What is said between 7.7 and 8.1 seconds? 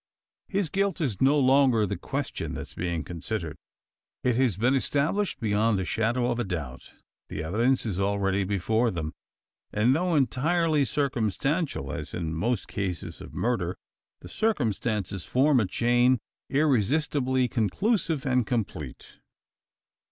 is